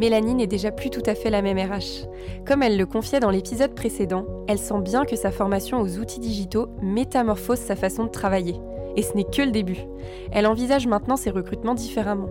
[0.00, 2.08] Mélanie n'est déjà plus tout à fait la même RH.
[2.46, 6.20] Comme elle le confiait dans l'épisode précédent, elle sent bien que sa formation aux outils
[6.20, 8.56] digitaux métamorphose sa façon de travailler.
[8.96, 9.84] Et ce n'est que le début.
[10.32, 12.30] Elle envisage maintenant ses recrutements différemment.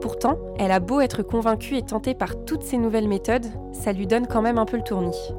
[0.00, 4.06] Pourtant, elle a beau être convaincue et tentée par toutes ces nouvelles méthodes, ça lui
[4.06, 5.34] donne quand même un peu le tournis.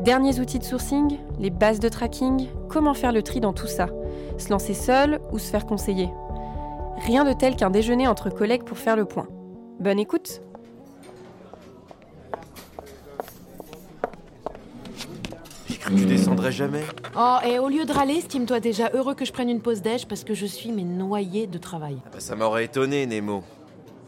[0.00, 3.86] Derniers outils de sourcing, les bases de tracking, comment faire le tri dans tout ça?
[4.38, 6.10] Se lancer seul ou se faire conseiller?
[7.06, 9.28] Rien de tel qu'un déjeuner entre collègues pour faire le point.
[9.80, 10.40] Bonne écoute
[15.68, 16.82] Tu descendrais jamais
[17.16, 20.06] Oh, et au lieu de râler, estime-toi déjà heureux que je prenne une pause déj
[20.06, 21.98] parce que je suis mais noyée de travail.
[22.06, 23.42] Ah bah, Ça m'aurait étonné, Nemo.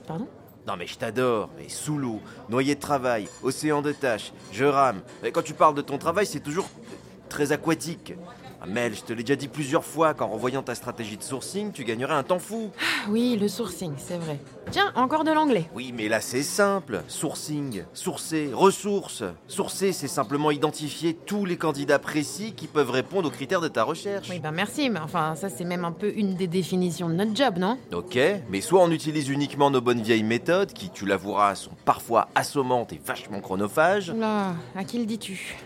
[0.07, 0.27] Pardon?
[0.67, 5.01] Non mais je t'adore, mais sous l'eau, noyé de travail, océan de tâches, je rame.
[5.23, 6.69] Mais quand tu parles de ton travail, c'est toujours
[7.29, 8.15] très aquatique.
[8.69, 11.85] Mel, je te l'ai déjà dit plusieurs fois qu'en revoyant ta stratégie de sourcing, tu
[11.85, 12.71] gagnerais un temps fou.
[12.81, 14.39] Ah Oui, le sourcing, c'est vrai.
[14.73, 15.71] Tiens, encore de l'anglais.
[15.75, 17.03] Oui, mais là c'est simple.
[17.07, 19.23] Sourcing, sourcer, ressources.
[19.47, 23.85] Sourcer, c'est simplement identifier tous les candidats précis qui peuvent répondre aux critères de ta
[23.85, 24.29] recherche.
[24.31, 27.37] Oui, ben merci, mais enfin, ça c'est même un peu une des définitions de notre
[27.37, 27.79] job, non?
[27.93, 28.19] Ok,
[28.51, 32.93] mais soit on utilise uniquement nos bonnes vieilles méthodes, qui, tu l'avoueras, sont parfois assommantes
[32.93, 35.57] et vachement chronophages, Là, à qui le dis-tu?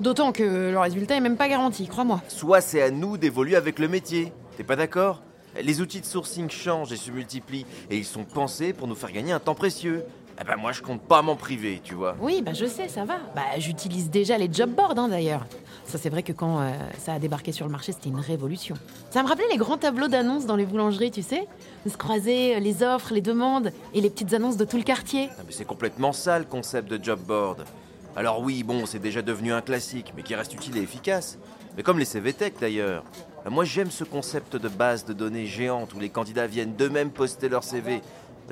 [0.00, 2.22] D'autant que le résultat est même pas garanti, crois-moi.
[2.28, 4.32] soit c'est à nous d'évoluer avec le métier.
[4.56, 5.20] T'es pas d'accord?
[5.62, 9.12] Les outils de sourcing changent et se multiplient, et ils sont pensés pour nous faire
[9.12, 10.04] gagner un temps précieux.
[10.40, 12.16] Eh ben moi je compte pas m'en priver, tu vois.
[12.18, 13.18] Oui, bah je sais, ça va.
[13.36, 15.44] Bah j'utilise déjà les job boards hein, d'ailleurs.
[15.84, 18.76] Ça c'est vrai que quand euh, ça a débarqué sur le marché, c'était une révolution.
[19.10, 21.46] Ça me rappelait les grands tableaux d'annonces dans les boulangeries, tu sais?
[21.86, 25.28] Se croiser euh, les offres, les demandes et les petites annonces de tout le quartier.
[25.32, 27.66] Ah, mais c'est complètement ça le concept de job board.
[28.16, 31.38] Alors oui, bon, c'est déjà devenu un classique, mais qui reste utile et efficace.
[31.76, 33.04] Mais comme les CVTech d'ailleurs.
[33.46, 37.10] Euh, Moi j'aime ce concept de base de données géante où les candidats viennent d'eux-mêmes
[37.10, 38.02] poster leur CV.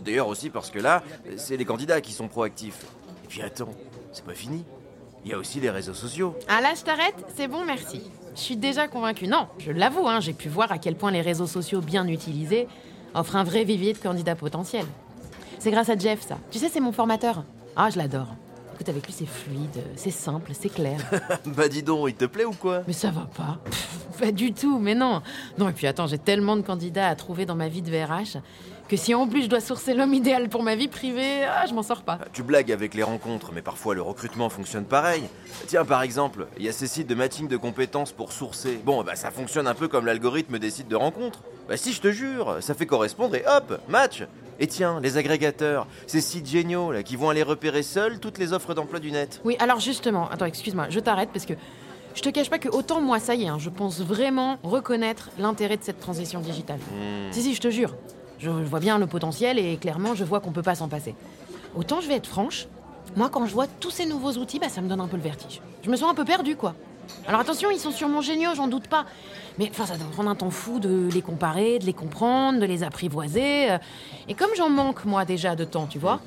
[0.03, 1.03] D'ailleurs aussi parce que là,
[1.37, 2.87] c'est les candidats qui sont proactifs.
[3.25, 3.75] Et puis attends,
[4.13, 4.65] c'est pas fini.
[5.25, 6.37] Il y a aussi les réseaux sociaux.
[6.49, 8.01] Ah là, je t'arrête, c'est bon, merci.
[8.37, 9.27] Je suis déjà convaincue.
[9.27, 12.69] Non, je l'avoue, hein, j'ai pu voir à quel point les réseaux sociaux bien utilisés
[13.15, 14.87] offrent un vrai vivier de candidats potentiels.
[15.59, 16.39] C'est grâce à Jeff, ça.
[16.53, 17.43] Tu sais, c'est mon formateur.
[17.75, 18.29] Ah, je l'adore.
[18.79, 21.01] Écoute, avec lui, c'est fluide, c'est simple, c'est clair.
[21.47, 22.85] bah dis donc, il te plaît ou quoi?
[22.87, 23.59] Mais ça va pas.
[23.65, 25.21] Pff, Pas du tout, mais non.
[25.59, 28.37] Non, et puis attends, j'ai tellement de candidats à trouver dans ma vie de VRH
[28.89, 31.75] que si en plus je dois sourcer l'homme idéal pour ma vie privée, ah, je
[31.75, 32.19] m'en sors pas.
[32.33, 35.23] Tu blagues avec les rencontres, mais parfois le recrutement fonctionne pareil.
[35.67, 38.81] Tiens, par exemple, il y a ces sites de matching de compétences pour sourcer.
[38.85, 41.43] Bon, bah ça fonctionne un peu comme l'algorithme des sites de rencontres.
[41.69, 44.25] Bah si, je te jure, ça fait correspondre et hop, match
[44.59, 48.55] Et tiens, les agrégateurs, ces sites géniaux là, qui vont aller repérer seuls toutes les
[48.55, 49.43] offres d'emploi du net.
[49.45, 51.55] Oui, alors justement, attends, excuse-moi, je t'arrête parce que
[52.15, 55.29] je te cache pas que autant moi, ça y est, hein, je pense vraiment reconnaître
[55.39, 56.79] l'intérêt de cette transition digitale.
[56.79, 57.31] Hmm.
[57.33, 57.95] Si, si, je te jure.
[58.39, 61.15] Je, vois bien le potentiel et clairement, je vois qu'on peut pas s'en passer.
[61.77, 62.67] Autant je vais être franche,
[63.17, 65.23] moi, quand je vois tous ces nouveaux outils, bah, ça me donne un peu le
[65.23, 65.61] vertige.
[65.83, 66.75] Je me sens un peu perdue, quoi.
[67.27, 69.07] Alors attention, ils sont sûrement géniaux, j'en doute pas.
[69.59, 72.67] Mais enfin, ça doit prendre un temps fou de les comparer, de les comprendre, de
[72.67, 73.71] les apprivoiser.
[73.73, 73.79] euh.
[74.29, 76.21] Et comme j'en manque, moi, déjà de temps, tu vois,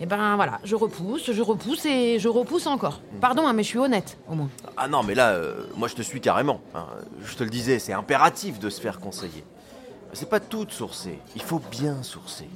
[0.00, 3.00] et ben voilà, je repousse, je repousse et je repousse encore.
[3.20, 4.48] Pardon, hein, mais je suis honnête, au moins.
[4.76, 6.60] Ah non, mais là, euh, moi je te suis carrément.
[6.74, 6.86] hein.
[7.24, 9.44] Je te le disais, c'est impératif de se faire conseiller.
[10.14, 12.48] C'est pas tout de sourcer, il faut bien sourcer.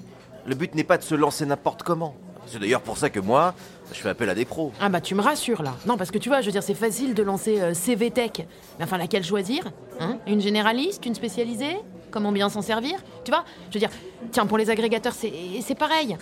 [0.46, 2.14] Le but n'est pas de se lancer n'importe comment.
[2.46, 3.52] C'est d'ailleurs pour ça que moi,
[3.92, 4.72] je fais appel à des pros.
[4.80, 5.74] Ah bah tu me rassures là.
[5.84, 8.46] Non parce que tu vois, je veux dire, c'est facile de lancer euh, CV Tech.
[8.78, 9.64] Mais enfin, laquelle choisir
[10.00, 10.18] hein?
[10.26, 11.76] Une généraliste, une spécialisée?
[12.10, 12.98] Comment bien s'en servir?
[13.24, 13.90] Tu vois Je veux dire,
[14.30, 16.16] tiens, pour les agrégateurs, c'est pareil.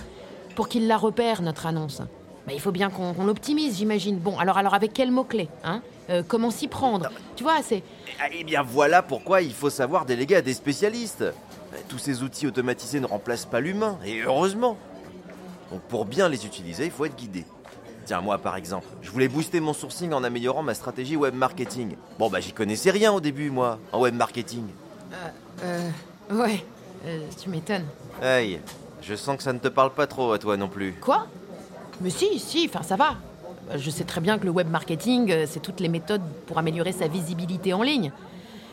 [0.57, 2.01] Pour qu'ils la repèrent, notre annonce.
[2.47, 4.19] Bah, il faut bien qu'on l'optimise, j'imagine.
[4.19, 5.83] Bon, alors, alors avec quels mots-clés hein?
[6.09, 7.83] Euh, Comment s'y prendre Tu vois, c'est...
[8.33, 11.25] Eh bien voilà pourquoi il faut savoir déléguer à des spécialistes.
[11.89, 14.77] Tous ces outils automatisés ne remplacent pas l'humain, et heureusement.
[15.71, 17.45] Donc pour bien les utiliser, il faut être guidé.
[18.07, 21.97] Tiens, moi par exemple, je voulais booster mon sourcing en améliorant ma stratégie web marketing.
[22.19, 24.65] Bon bah j'y connaissais rien au début moi, en web marketing.
[25.65, 25.91] Euh...
[26.31, 26.65] Ouais,
[27.05, 27.87] euh, tu m'étonnes.
[28.23, 28.61] Hey,
[29.03, 30.93] je sens que ça ne te parle pas trop à toi non plus.
[31.01, 31.27] Quoi?
[32.01, 33.17] Mais si, si, enfin ça va.
[33.75, 36.93] Je sais très bien que le web marketing, euh, c'est toutes les méthodes pour améliorer
[36.93, 38.13] sa visibilité en ligne.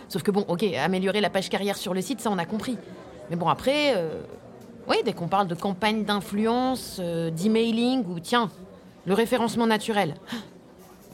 [0.08, 2.78] Sauf que bon, ok, améliorer la page carrière sur le site, ça on a compris.
[3.30, 4.22] Mais bon, après, euh,
[4.88, 8.52] oui, dès qu'on parle de campagne d'influence, euh, d'emailing ou tiens,
[9.06, 10.16] le référencement naturel.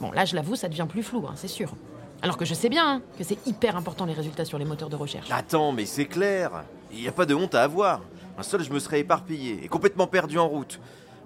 [0.01, 1.73] Bon, là, je l'avoue, ça devient plus flou, hein, c'est sûr.
[2.21, 4.89] Alors que je sais bien hein, que c'est hyper important les résultats sur les moteurs
[4.89, 5.29] de recherche.
[5.31, 6.63] Attends, mais c'est clair.
[6.91, 8.01] Il n'y a pas de honte à avoir.
[8.37, 10.79] Un seul, je me serais éparpillé et complètement perdu en route.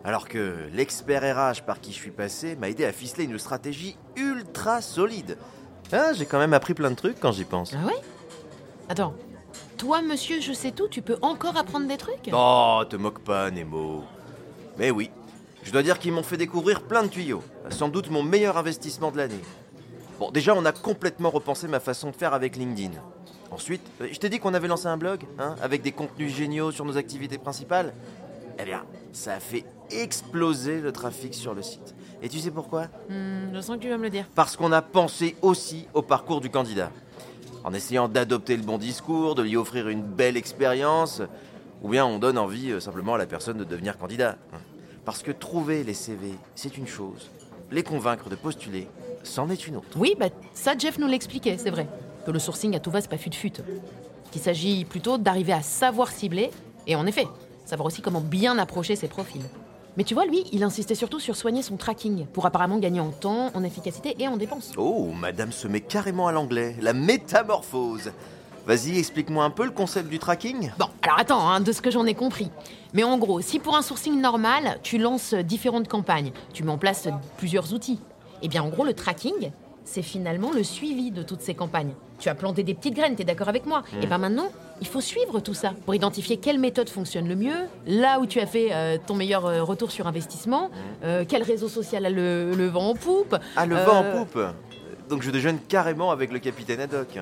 [0.03, 3.95] Alors que l'expert RH par qui je suis passé m'a aidé à ficeler une stratégie
[4.15, 5.37] ultra solide.
[5.91, 7.73] Ah, j'ai quand même appris plein de trucs quand j'y pense.
[7.73, 8.01] Ah ouais?
[8.89, 9.13] Attends,
[9.77, 12.29] toi, monsieur, je sais tout, tu peux encore apprendre des trucs?
[12.33, 14.03] Oh, te moque pas, Nemo.
[14.77, 15.09] Mais oui,
[15.63, 17.43] je dois dire qu'ils m'ont fait découvrir plein de tuyaux.
[17.69, 19.39] Sans doute mon meilleur investissement de l'année.
[20.19, 22.91] Bon, déjà, on a complètement repensé ma façon de faire avec LinkedIn.
[23.51, 26.71] Ensuite, euh, je t'ai dit qu'on avait lancé un blog, hein, avec des contenus géniaux
[26.71, 27.93] sur nos activités principales.
[28.59, 31.95] Eh bien, ça a fait exploser le trafic sur le site.
[32.21, 32.83] Et tu sais pourquoi?
[33.09, 34.25] Hmm, Je sens que tu vas me le dire.
[34.35, 36.91] Parce qu'on a pensé aussi au parcours du candidat.
[37.63, 41.21] En essayant d'adopter le bon discours, de lui offrir une belle expérience,
[41.81, 44.37] ou bien on donne envie euh, simplement à la personne de devenir candidat.
[45.05, 47.29] Parce que trouver les CV, c'est une chose.
[47.71, 48.87] Les convaincre de postuler,
[49.23, 49.87] c'en est une autre.
[49.97, 51.87] Oui, bah ça, Jeff nous l'expliquait, c'est vrai.
[52.25, 53.51] Que le sourcing à tout va, c'est pas fut-fut.
[54.31, 56.51] Qu'il s'agit plutôt d'arriver à savoir cibler,
[56.87, 57.27] et en effet,
[57.65, 59.45] savoir aussi comment bien approcher ses profils.
[59.95, 63.11] Mais tu vois, lui, il insistait surtout sur soigner son tracking, pour apparemment gagner en
[63.11, 64.71] temps, en efficacité et en dépenses.
[64.75, 66.75] Oh, madame se met carrément à l'anglais.
[66.81, 68.11] La métamorphose.
[68.65, 70.71] Vas-y, explique-moi un peu le concept du tracking.
[70.79, 72.49] Bon, alors attends, hein, de ce que j'en ai compris.
[72.93, 76.77] Mais en gros, si pour un sourcing normal, tu lances différentes campagnes, tu mets en
[76.77, 77.07] place
[77.37, 77.99] plusieurs outils,
[78.41, 79.51] eh bien en gros, le tracking,
[79.83, 81.93] c'est finalement le suivi de toutes ces campagnes.
[82.19, 83.83] Tu as planté des petites graines, t'es d'accord avec moi?
[84.01, 84.47] Et bien maintenant,
[84.81, 87.55] il faut suivre tout ça pour identifier quelle méthode fonctionne le mieux,
[87.87, 90.69] là où tu as fait euh, ton meilleur euh, retour sur investissement,
[91.03, 93.35] euh, quel réseau social a le, le vent en poupe.
[93.55, 94.39] Ah, le vent en poupe
[95.09, 97.19] Donc je déjeune carrément avec le capitaine Haddock.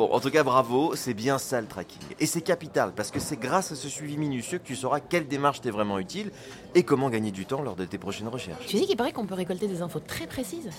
[0.00, 2.00] Bon, en tout cas, bravo, c'est bien ça le tracking.
[2.20, 5.28] Et c'est capital, parce que c'est grâce à ce suivi minutieux que tu sauras quelle
[5.28, 6.30] démarche t'est vraiment utile
[6.74, 8.64] et comment gagner du temps lors de tes prochaines recherches.
[8.66, 10.70] Tu sais qu'il paraît qu'on peut récolter des infos très précises?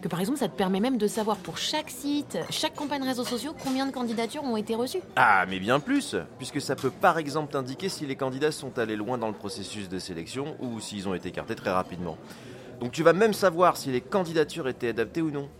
[0.00, 3.26] Que par exemple, ça te permet même de savoir pour chaque site, chaque campagne réseaux
[3.26, 5.02] sociaux, combien de candidatures ont été reçues.
[5.16, 8.96] Ah, mais bien plus Puisque ça peut par exemple t'indiquer si les candidats sont allés
[8.96, 12.16] loin dans le processus de sélection ou s'ils ont été écartés très rapidement.
[12.80, 15.50] Donc tu vas même savoir si les candidatures étaient adaptées ou non.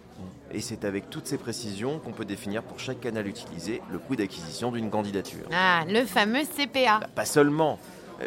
[0.53, 4.15] Et c'est avec toutes ces précisions qu'on peut définir pour chaque canal utilisé le coût
[4.15, 5.47] d'acquisition d'une candidature.
[5.53, 7.01] Ah, le fameux CPA.
[7.01, 7.79] Bah, pas seulement.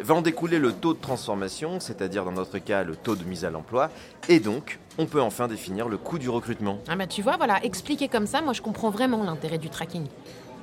[0.02, 3.46] Va en découler le taux de transformation, c'est-à-dire dans notre cas le taux de mise
[3.46, 3.90] à l'emploi,
[4.28, 6.78] et donc on peut enfin définir le coût du recrutement.
[6.88, 10.04] Ah bah tu vois, voilà, expliqué comme ça, moi je comprends vraiment l'intérêt du tracking.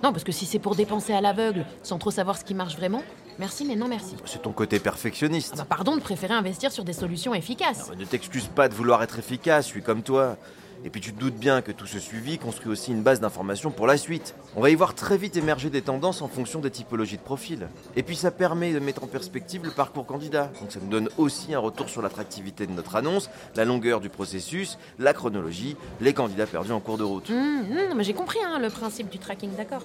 [0.03, 2.75] Non, parce que si c'est pour dépenser à l'aveugle, sans trop savoir ce qui marche
[2.75, 3.01] vraiment,
[3.39, 4.15] merci mais non merci.
[4.25, 5.53] C'est ton côté perfectionniste.
[5.55, 7.91] Ah bah pardon de préférer investir sur des solutions efficaces.
[7.97, 10.37] Ne t'excuse pas de vouloir être efficace, je suis comme toi.
[10.85, 13.71] Et puis tu te doutes bien que tout ce suivi construit aussi une base d'informations
[13.71, 14.35] pour la suite.
[14.55, 17.67] On va y voir très vite émerger des tendances en fonction des typologies de profils.
[17.95, 20.51] Et puis ça permet de mettre en perspective le parcours candidat.
[20.61, 24.09] Donc ça nous donne aussi un retour sur l'attractivité de notre annonce, la longueur du
[24.09, 27.31] processus, la chronologie, les candidats perdus en cours de route.
[27.31, 27.65] Hum,
[27.95, 29.81] mais j'ai compris hein, le principe du tracking, d'accord.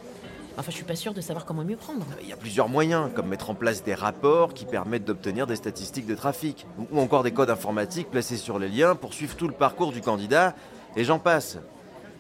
[0.59, 2.05] Enfin, je suis pas sûre de savoir comment mieux prendre.
[2.21, 5.57] Il y a plusieurs moyens, comme mettre en place des rapports qui permettent d'obtenir des
[5.57, 9.49] statistiques de trafic, ou encore des codes informatiques placés sur les liens pour suivre tout
[9.49, 10.55] le parcours du candidat,
[10.97, 11.59] et j'en passe.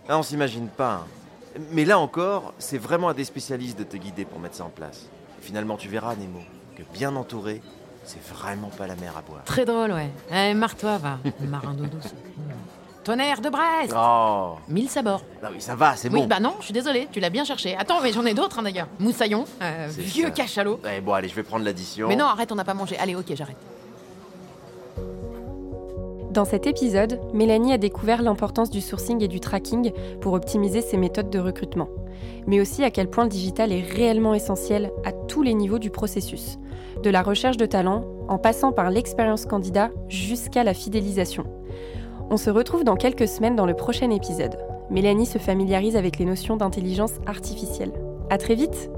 [0.08, 1.02] Là, on s'imagine pas.
[1.04, 1.60] hein.
[1.72, 4.68] Mais là encore, c'est vraiment à des spécialistes de te guider pour mettre ça en
[4.70, 5.06] place.
[5.40, 6.40] Finalement, tu verras, Nemo,
[6.76, 7.60] que bien entouré,
[8.04, 9.42] c'est vraiment pas la mer à boire.
[9.44, 10.10] Très drôle, ouais.
[10.32, 11.18] Eh, marre-toi, va.
[11.40, 12.12] Marin d'eau douce.
[13.02, 15.22] Tonnerre de Brest Oh Mille sabords.
[15.42, 16.26] Non oui, ça va, c'est Oui, bon.
[16.26, 17.74] bah non, je suis désolée, tu l'as bien cherché.
[17.76, 18.88] Attends, mais j'en ai d'autres hein, d'ailleurs.
[18.98, 20.30] Moussaillon, euh, C'est vieux ça.
[20.32, 20.80] cachalot.
[20.86, 22.08] Eh, bon, allez, je vais prendre l'addition.
[22.08, 22.98] Mais non, arrête, on n'a pas mangé.
[22.98, 23.56] Allez, ok, j'arrête.
[26.30, 30.96] Dans cet épisode, Mélanie a découvert l'importance du sourcing et du tracking pour optimiser ses
[30.96, 31.88] méthodes de recrutement,
[32.46, 35.90] mais aussi à quel point le digital est réellement essentiel à tous les niveaux du
[35.90, 36.60] processus,
[37.02, 41.44] de la recherche de talent en passant par l'expérience candidat jusqu'à la fidélisation.
[42.30, 44.56] On se retrouve dans quelques semaines dans le prochain épisode.
[44.88, 47.92] Mélanie se familiarise avec les notions d'intelligence artificielle.
[48.30, 48.88] À très vite